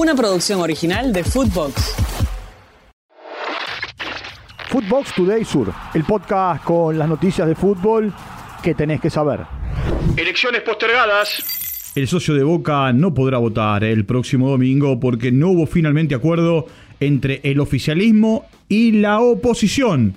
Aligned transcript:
Una 0.00 0.14
producción 0.14 0.62
original 0.62 1.12
de 1.12 1.22
Footbox. 1.22 1.94
Footbox 4.70 5.14
Today 5.14 5.44
Sur, 5.44 5.70
el 5.92 6.04
podcast 6.04 6.64
con 6.64 6.98
las 6.98 7.06
noticias 7.06 7.46
de 7.46 7.54
fútbol 7.54 8.10
que 8.62 8.74
tenés 8.74 8.98
que 9.02 9.10
saber. 9.10 9.40
Elecciones 10.16 10.62
postergadas. 10.62 11.92
El 11.94 12.08
socio 12.08 12.32
de 12.32 12.42
Boca 12.42 12.94
no 12.94 13.12
podrá 13.12 13.36
votar 13.36 13.84
el 13.84 14.06
próximo 14.06 14.48
domingo 14.48 14.98
porque 14.98 15.32
no 15.32 15.50
hubo 15.50 15.66
finalmente 15.66 16.14
acuerdo 16.14 16.64
entre 16.98 17.42
el 17.44 17.60
oficialismo 17.60 18.46
y 18.70 18.92
la 18.92 19.20
oposición 19.20 20.14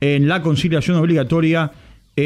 en 0.00 0.26
la 0.26 0.40
conciliación 0.40 0.96
obligatoria 0.96 1.70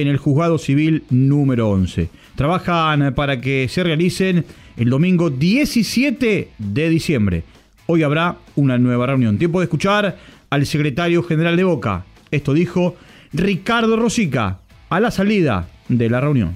en 0.00 0.09
el 0.09 0.16
juzgado 0.16 0.56
civil 0.56 1.04
número 1.11 1.68
11. 1.68 2.09
Trabajan 2.34 3.12
para 3.14 3.42
que 3.42 3.68
se 3.68 3.82
realicen 3.82 4.46
el 4.79 4.88
domingo 4.88 5.29
17 5.29 6.48
de 6.56 6.88
diciembre. 6.88 7.42
Hoy 7.86 8.02
habrá 8.02 8.36
una 8.56 8.78
nueva 8.78 9.06
reunión. 9.06 9.36
Tiempo 9.36 9.60
de 9.60 9.64
escuchar 9.64 10.16
al 10.48 10.64
secretario 10.64 11.23
general 11.23 11.59
de 11.59 11.64
Boca. 11.64 12.06
Esto 12.30 12.55
dijo 12.55 12.97
Ricardo 13.34 13.97
Rosica 13.98 14.60
a 14.88 14.98
la 14.98 15.10
salida 15.10 15.69
de 15.88 16.09
la 16.09 16.22
reunión. 16.22 16.55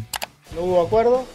No 0.55 0.63
hubo 0.63 0.87
acuerdo, 0.87 1.27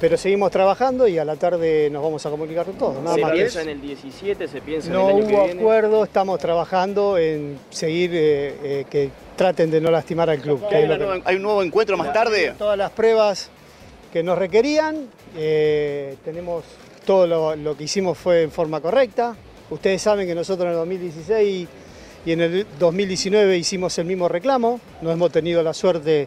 pero 0.00 0.16
seguimos 0.16 0.50
trabajando 0.50 1.08
y 1.08 1.18
a 1.18 1.24
la 1.24 1.36
tarde 1.36 1.88
nos 1.90 2.02
vamos 2.02 2.24
a 2.24 2.30
comunicar 2.30 2.64
con 2.66 2.74
todos. 2.76 3.02
Nada 3.02 3.16
¿Se 3.16 3.20
más 3.22 3.32
piensa 3.32 3.62
en 3.62 3.68
el 3.70 3.80
17? 3.80 4.48
¿Se 4.48 4.60
piensa 4.60 4.90
No 4.90 5.10
en 5.10 5.16
el 5.18 5.24
año 5.24 5.24
hubo 5.34 5.38
que 5.40 5.44
viene? 5.46 5.60
acuerdo, 5.60 6.04
estamos 6.04 6.38
trabajando 6.38 7.18
en 7.18 7.58
seguir 7.70 8.10
eh, 8.14 8.54
eh, 8.62 8.84
que 8.88 9.10
traten 9.36 9.70
de 9.70 9.80
no 9.80 9.90
lastimar 9.90 10.30
al 10.30 10.40
club. 10.40 10.62
¿Hay, 10.70 10.86
que- 10.86 11.36
un 11.36 11.42
nuevo 11.42 11.62
encuentro 11.62 11.96
más 11.96 12.12
tarde? 12.12 12.54
Todas 12.58 12.78
las 12.78 12.90
pruebas 12.90 13.50
que 14.12 14.22
nos 14.22 14.38
requerían, 14.38 15.08
eh, 15.36 16.16
tenemos 16.24 16.64
todo 17.04 17.26
lo, 17.26 17.56
lo 17.56 17.76
que 17.76 17.84
hicimos 17.84 18.16
fue 18.18 18.42
en 18.42 18.50
forma 18.52 18.80
correcta. 18.80 19.36
Ustedes 19.70 20.00
saben 20.00 20.26
que 20.26 20.34
nosotros 20.34 20.64
en 20.66 20.70
el 20.72 20.76
2016 20.76 21.68
y 22.24 22.32
en 22.32 22.40
el 22.40 22.66
2019 22.78 23.56
hicimos 23.58 23.98
el 23.98 24.04
mismo 24.06 24.28
reclamo. 24.28 24.80
No 25.02 25.10
hemos 25.10 25.30
tenido 25.32 25.62
la 25.62 25.74
suerte 25.74 26.26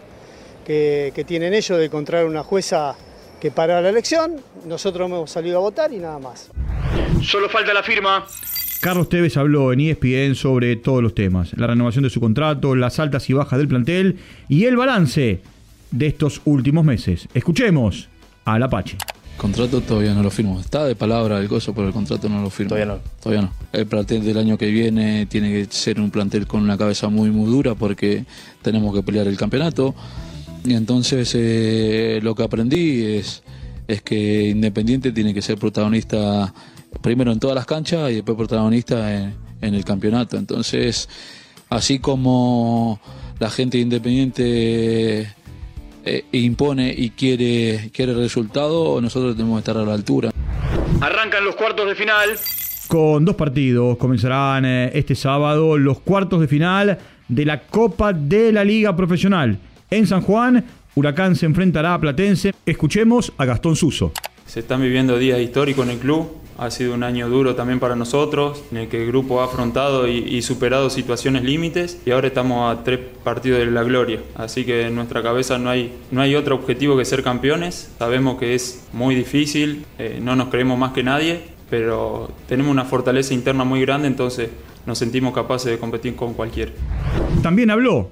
que, 0.66 1.12
que 1.16 1.24
tienen 1.24 1.54
ellos 1.54 1.78
de 1.80 1.86
encontrar 1.86 2.26
una 2.26 2.44
jueza 2.44 2.96
que 3.42 3.52
para 3.52 3.82
la 3.82 3.90
elección. 3.90 4.38
Nosotros 4.66 5.08
hemos 5.10 5.30
salido 5.30 5.58
a 5.58 5.62
votar 5.62 5.92
y 5.92 5.98
nada 5.98 6.20
más. 6.20 6.50
Solo 7.22 7.50
falta 7.50 7.74
la 7.74 7.84
firma. 7.84 8.26
Carlos 8.80 9.10
Tevez 9.10 9.36
habló 9.38 9.74
en 9.74 9.82
ESPN 9.82 10.36
sobre 10.36 10.76
todos 10.76 11.04
los 11.04 11.14
temas, 11.14 11.52
la 11.56 11.68
renovación 11.68 12.04
de 12.04 12.10
su 12.10 12.20
contrato, 12.20 12.76
las 12.76 13.00
altas 13.00 13.30
y 13.30 13.34
bajas 13.34 13.60
del 13.60 13.68
plantel 13.68 14.18
y 14.48 14.66
el 14.66 14.78
balance 14.78 15.42
de 15.92 16.08
estos 16.08 16.42
últimos 16.46 16.86
meses. 16.86 17.28
Escuchemos 17.34 18.10
al 18.46 18.64
Apache. 18.64 18.98
Contrato 19.38 19.82
todavía 19.82 20.14
no 20.14 20.24
lo 20.24 20.30
firmo. 20.30 20.60
Está 20.60 20.86
de 20.86 20.96
palabra 20.96 21.40
el 21.40 21.48
gozo, 21.48 21.74
pero 21.74 21.88
el 21.88 21.94
contrato 21.94 22.30
no 22.30 22.42
lo 22.42 22.50
firmo. 22.50 22.70
Todavía 22.70 22.94
no. 22.94 23.00
Todavía 23.22 23.42
no. 23.42 23.54
El 23.72 23.88
plantel 23.88 24.24
del 24.24 24.38
año 24.38 24.58
que 24.58 24.68
viene 24.68 25.26
tiene 25.26 25.52
que 25.52 25.66
ser 25.70 26.00
un 26.00 26.12
plantel 26.12 26.46
con 26.48 26.62
una 26.62 26.78
cabeza 26.78 27.10
muy, 27.10 27.32
muy 27.32 27.50
dura 27.52 27.76
porque 27.76 28.26
tenemos 28.62 28.94
que 28.96 29.02
pelear 29.04 29.28
el 29.28 29.38
campeonato. 29.38 29.96
Y 30.64 30.74
entonces 30.76 31.34
eh, 31.36 32.20
lo 32.22 32.36
que 32.36 32.44
aprendí 32.44 33.04
es, 33.04 33.44
es 33.88 34.02
que 34.02 34.50
Independiente 34.50 35.12
tiene 35.12 35.34
que 35.34 35.42
ser 35.42 35.58
protagonista 35.58 36.54
primero 37.02 37.32
en 37.32 37.40
todas 37.40 37.56
las 37.56 37.66
canchas 37.66 38.12
y 38.12 38.16
después 38.16 38.38
protagonista 38.38 39.16
en, 39.16 39.36
en 39.62 39.74
el 39.74 39.84
campeonato. 39.84 40.38
Entonces, 40.38 41.10
así 41.70 42.00
como 42.00 43.00
la 43.40 43.50
gente 43.50 43.78
de 43.78 43.84
Independiente 43.84 45.34
eh, 46.04 46.26
impone 46.32 46.94
y 46.96 47.12
quiere, 47.12 47.92
quiere 47.94 48.14
resultado, 48.14 49.00
nosotros 49.02 49.36
tenemos 49.36 49.58
que 49.58 49.70
estar 49.70 49.78
a 49.78 49.86
la 49.86 49.94
altura. 49.94 50.32
Arrancan 51.00 51.46
los 51.46 51.56
cuartos 51.56 51.88
de 51.88 51.96
final. 51.96 52.30
Con 52.88 53.24
dos 53.24 53.36
partidos 53.36 53.98
comenzarán 53.98 54.66
eh, 54.66 54.92
este 54.94 55.16
sábado 55.16 55.78
los 55.78 56.00
cuartos 56.02 56.42
de 56.42 56.48
final 56.48 56.98
de 57.28 57.46
la 57.46 57.62
Copa 57.62 58.14
de 58.14 58.52
la 58.52 58.64
Liga 58.64 58.96
Profesional. 58.96 59.58
En 59.94 60.08
San 60.08 60.22
Juan, 60.22 60.64
Huracán 60.96 61.36
se 61.36 61.46
enfrentará 61.46 61.94
a 61.94 62.00
Platense. 62.00 62.54
Escuchemos 62.66 63.34
a 63.38 63.44
Gastón 63.44 63.76
Suso. 63.76 64.14
Se 64.48 64.62
están 64.62 64.82
viviendo 64.82 65.18
días 65.18 65.42
históricos 65.42 65.86
en 65.86 65.92
el 65.92 65.98
club. 65.98 66.32
Ha 66.58 66.72
sido 66.72 66.94
un 66.94 67.04
año 67.04 67.28
duro 67.28 67.56
también 67.56 67.82
para 67.82 67.98
nosotros, 67.98 68.64
en 68.72 68.78
el 68.78 68.88
que 68.88 69.02
el 69.02 69.08
grupo 69.08 69.42
ha 69.42 69.46
afrontado 69.46 70.08
y, 70.08 70.20
y 70.20 70.44
superado 70.44 70.90
situaciones 70.90 71.44
límites 71.44 72.00
y 72.06 72.12
ahora 72.12 72.28
estamos 72.28 72.74
a 72.74 72.86
tres 72.86 73.02
partidos 73.22 73.60
de 73.60 73.66
la 73.66 73.84
gloria. 73.84 74.22
Así 74.36 74.64
que 74.64 74.88
en 74.88 74.96
nuestra 74.96 75.22
cabeza 75.22 75.58
no 75.58 75.70
hay, 75.70 75.92
no 76.10 76.22
hay 76.22 76.36
otro 76.36 76.56
objetivo 76.56 76.96
que 76.96 77.04
ser 77.04 77.22
campeones. 77.22 77.92
Sabemos 78.00 78.40
que 78.40 78.56
es 78.56 78.88
muy 78.94 79.14
difícil, 79.14 79.86
eh, 80.00 80.22
no 80.24 80.38
nos 80.38 80.48
creemos 80.48 80.80
más 80.80 80.94
que 80.94 81.04
nadie, 81.04 81.42
pero 81.70 82.32
tenemos 82.48 82.72
una 82.72 82.86
fortaleza 82.86 83.34
interna 83.34 83.66
muy 83.66 83.82
grande, 83.82 84.08
entonces 84.08 84.52
nos 84.86 84.98
sentimos 84.98 85.34
capaces 85.34 85.70
de 85.70 85.80
competir 85.80 86.16
con 86.16 86.34
cualquiera. 86.34 86.72
También 87.44 87.72
habló 87.72 88.10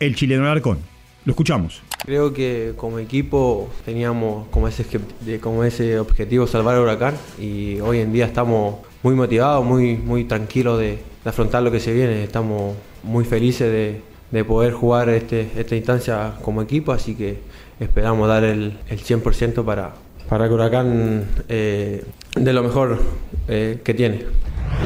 el 0.00 0.14
chileno 0.14 0.44
Alarcón. 0.44 0.78
Lo 1.24 1.32
escuchamos. 1.32 1.82
Creo 2.04 2.32
que 2.32 2.72
como 2.76 2.98
equipo 2.98 3.68
teníamos 3.84 4.48
como 4.48 4.68
ese, 4.68 4.82
esque- 4.82 5.00
de- 5.20 5.40
como 5.40 5.64
ese 5.64 5.98
objetivo 5.98 6.46
salvar 6.46 6.76
al 6.76 6.82
huracán 6.82 7.14
y 7.38 7.80
hoy 7.80 7.98
en 7.98 8.12
día 8.12 8.24
estamos 8.26 8.76
muy 9.02 9.14
motivados, 9.14 9.64
muy, 9.64 9.96
muy 9.96 10.24
tranquilos 10.24 10.78
de, 10.78 10.98
de 11.24 11.30
afrontar 11.30 11.62
lo 11.62 11.70
que 11.70 11.80
se 11.80 11.92
viene. 11.92 12.22
Estamos 12.24 12.74
muy 13.02 13.24
felices 13.24 13.70
de, 13.70 14.00
de 14.30 14.44
poder 14.44 14.72
jugar 14.72 15.08
este, 15.10 15.50
esta 15.56 15.76
instancia 15.76 16.34
como 16.42 16.62
equipo, 16.62 16.92
así 16.92 17.14
que 17.14 17.38
esperamos 17.80 18.26
dar 18.28 18.44
el, 18.44 18.78
el 18.88 18.98
100% 19.00 19.64
para, 19.64 19.94
para 20.28 20.48
que 20.48 20.54
Huracán 20.54 21.24
eh, 21.48 22.04
dé 22.36 22.52
lo 22.52 22.62
mejor 22.62 23.00
eh, 23.48 23.80
que 23.84 23.92
tiene. 23.94 24.24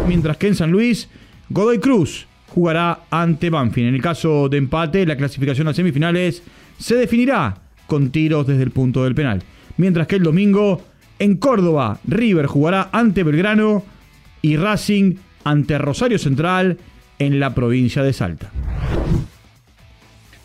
Mientras 0.08 0.36
que 0.38 0.48
en 0.48 0.54
San 0.56 0.70
Luis, 0.72 1.08
Godoy 1.50 1.78
Cruz 1.78 2.26
jugará 2.52 3.00
ante 3.10 3.50
Banfield. 3.50 3.88
En 3.88 3.94
el 3.94 4.02
caso 4.02 4.48
de 4.48 4.58
empate, 4.58 5.06
la 5.06 5.16
clasificación 5.16 5.68
a 5.68 5.74
semifinales 5.74 6.42
se 6.78 6.96
definirá 6.96 7.56
con 7.86 8.10
tiros 8.10 8.46
desde 8.46 8.62
el 8.62 8.70
punto 8.70 9.04
del 9.04 9.14
penal. 9.14 9.42
Mientras 9.78 10.06
que 10.06 10.16
el 10.16 10.22
domingo, 10.22 10.82
en 11.18 11.36
Córdoba, 11.36 11.98
River 12.06 12.46
jugará 12.46 12.90
ante 12.92 13.22
Belgrano 13.22 13.84
y 14.42 14.56
Racing 14.56 15.14
ante 15.44 15.78
Rosario 15.78 16.18
Central 16.18 16.78
en 17.18 17.40
la 17.40 17.54
provincia 17.54 18.02
de 18.02 18.12
Salta. 18.12 18.50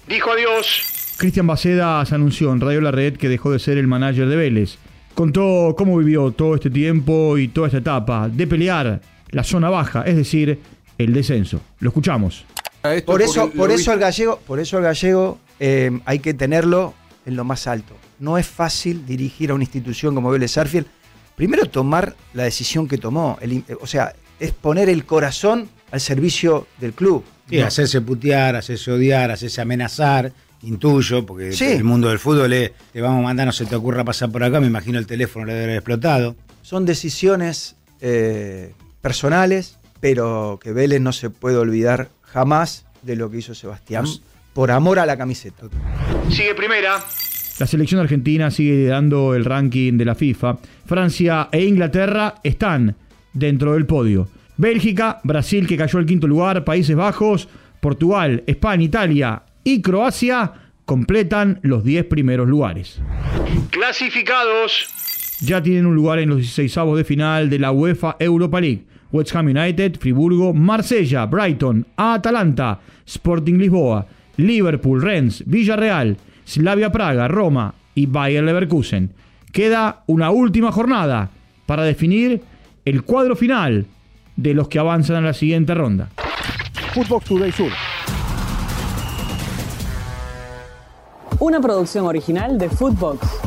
Dijo 0.08 0.32
adiós. 0.32 1.16
Cristian 1.18 1.48
Bacedas 1.48 2.14
anunció 2.14 2.54
en 2.54 2.62
Radio 2.62 2.80
La 2.80 2.92
Red 2.92 3.18
que 3.18 3.28
dejó 3.28 3.52
de 3.52 3.60
ser 3.60 3.78
el 3.78 3.88
manager 3.88 4.28
de 4.28 4.36
Vélez. 4.36 4.78
Contó 5.14 5.76
cómo 5.78 5.98
vivió 5.98 6.32
todo 6.32 6.56
este 6.56 6.70
tiempo 6.70 7.38
y 7.38 7.48
toda 7.48 7.68
esta 7.68 7.80
etapa 7.80 8.30
de 8.30 8.48
pelear 8.48 9.02
la 9.32 9.44
zona 9.44 9.70
baja, 9.70 10.04
es 10.04 10.16
decir, 10.16 10.60
el 10.98 11.14
descenso. 11.14 11.62
Lo 11.80 11.90
escuchamos. 11.90 12.46
Por 13.06 13.22
eso, 13.22 13.50
por 13.52 13.72
eso 13.72 13.92
el 13.94 14.00
gallego, 14.00 14.40
por 14.48 14.60
eso 14.60 14.78
el 14.78 14.84
gallego 14.84 15.40
eh, 15.60 16.00
hay 16.06 16.20
que 16.20 16.34
tenerlo 16.34 16.94
en 17.26 17.36
lo 17.36 17.44
más 17.44 17.68
alto. 17.68 17.96
No 18.20 18.38
es 18.38 18.48
fácil 18.48 19.06
dirigir 19.06 19.52
a 19.52 19.54
una 19.56 19.64
institución 19.64 20.16
como 20.16 20.30
Vélez 20.32 20.52
Sarsfield. 20.52 20.88
Primero 21.36 21.66
tomar 21.66 22.16
la 22.34 22.44
decisión 22.44 22.88
que 22.88 22.98
tomó, 22.98 23.38
el 23.42 23.64
o 23.82 23.88
sea, 23.88 24.14
es 24.40 24.52
poner 24.52 24.90
el 24.90 25.06
corazón 25.06 25.70
al 25.92 26.00
servicio 26.00 26.68
del 26.80 26.94
club. 26.94 27.24
Sí, 27.50 27.60
hacerse 27.60 28.02
putear, 28.02 28.56
hacerse 28.56 28.92
odiar, 28.92 29.32
hacerse 29.32 29.62
amenazar, 29.62 30.34
intuyo, 30.64 31.26
porque 31.26 31.52
Sí. 31.52 31.66
el 31.66 31.84
mundo 31.84 32.10
del 32.10 32.20
fútbol 32.20 32.52
es, 32.54 32.72
te 32.92 33.02
vamos 33.02 33.20
a 33.20 33.24
mandar, 33.24 33.46
no 33.46 33.52
se 33.52 33.66
te 33.66 33.76
ocurra 33.76 34.04
pasar 34.04 34.32
por 34.32 34.44
acá, 34.44 34.60
me 34.60 34.68
imagino 34.68 34.98
el 35.00 35.06
teléfono 35.08 35.46
le 35.46 35.54
debe 35.54 35.64
haber 35.66 35.76
explotado. 35.78 36.36
Son 36.62 36.86
decisiones 36.86 37.76
eh, 38.02 38.74
personales, 39.02 39.78
pero 40.00 40.60
que 40.62 40.72
Vélez 40.74 41.02
no 41.02 41.12
se 41.12 41.30
puede 41.30 41.58
olvidar 41.58 42.10
jamás 42.22 42.86
de 43.02 43.16
lo 43.16 43.30
que 43.30 43.38
hizo 43.38 43.56
Sebastián 43.56 44.06
por 44.54 44.72
amor 44.72 45.00
a 45.00 45.06
la 45.06 45.18
camiseta. 45.18 45.68
Sigue 46.30 46.56
primera. 46.56 47.04
La 47.60 47.68
selección 47.68 48.00
argentina 48.00 48.52
sigue 48.52 48.74
liderando 48.74 49.34
el 49.34 49.46
ranking 49.46 49.98
de 49.98 50.06
la 50.06 50.16
FIFA. 50.16 50.58
Francia 50.86 51.50
e 51.52 51.64
Inglaterra 51.64 52.36
están 52.44 52.96
dentro 53.34 53.74
del 53.74 53.86
podio. 53.86 54.28
Bélgica, 54.58 55.20
Brasil 55.24 55.68
que 55.68 55.78
cayó 55.78 56.00
al 56.00 56.06
quinto 56.06 56.28
lugar, 56.28 56.64
Países 56.64 56.96
Bajos, 56.96 57.48
Portugal, 57.80 58.44
España, 58.48 58.84
Italia 58.84 59.44
y 59.64 59.82
Croacia 59.82 60.52
completan 60.86 61.60
los 61.64 61.84
10 61.84 62.06
primeros 62.06 62.48
lugares. 62.48 63.00
Clasificados. 63.70 64.88
Ya 65.42 65.62
tienen 65.62 65.86
un 65.86 65.96
lugar 65.96 66.20
en 66.20 66.30
los 66.30 66.38
16 66.38 66.74
de 66.96 67.04
final 67.04 67.50
de 67.50 67.60
la 67.60 67.72
UEFA 67.72 68.16
Europa 68.20 68.60
League. 68.62 68.86
West 69.12 69.36
Ham 69.36 69.48
United, 69.48 69.98
Friburgo, 70.00 70.54
Marsella, 70.54 71.26
Brighton, 71.26 71.86
Atalanta, 71.96 72.80
Sporting 73.06 73.58
Lisboa, 73.58 74.06
Liverpool, 74.38 75.02
Rennes, 75.02 75.44
Villarreal, 75.46 76.18
Slavia 76.46 76.92
Praga, 76.92 77.28
Roma 77.28 77.74
y 77.96 78.06
Bayer 78.06 78.44
Leverkusen. 78.44 79.12
Queda 79.52 80.04
una 80.08 80.32
última 80.32 80.72
jornada 80.72 81.30
para 81.66 81.84
definir 81.84 82.42
el 82.86 83.04
cuadro 83.04 83.36
final 83.36 83.86
de 84.36 84.54
los 84.54 84.68
que 84.68 84.80
avanzan 84.80 85.18
a 85.18 85.22
la 85.22 85.34
siguiente 85.34 85.74
ronda. 85.74 86.10
Footbox 86.94 87.26
Today 87.26 87.52
Sur. 87.52 87.72
Una 91.40 91.60
producción 91.60 92.06
original 92.06 92.58
de 92.58 92.70
Footbox. 92.70 93.47